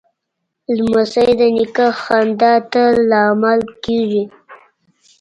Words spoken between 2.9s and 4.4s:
لامل کېږي.